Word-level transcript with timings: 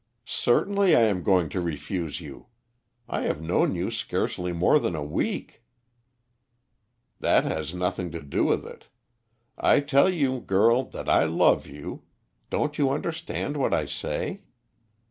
"Certainly 0.25 0.95
I 0.95 1.01
am 1.01 1.21
going 1.21 1.47
to 1.49 1.61
refuse 1.61 2.21
you. 2.21 2.47
I 3.07 3.21
have 3.25 3.39
known 3.39 3.75
you 3.75 3.91
scarcely 3.91 4.51
more 4.51 4.79
than 4.79 4.95
a 4.95 5.03
week!" 5.03 5.61
"That 7.19 7.43
has 7.43 7.75
nothing 7.75 8.09
to 8.13 8.21
do 8.23 8.43
with 8.43 8.65
it. 8.65 8.87
I 9.59 9.79
tell 9.79 10.09
you, 10.09 10.39
girl, 10.39 10.85
that 10.85 11.07
I 11.07 11.25
love 11.25 11.67
you. 11.67 12.01
Don't 12.49 12.79
you 12.79 12.89
understand 12.89 13.57
what 13.57 13.75
I 13.75 13.85
say?" 13.85 14.41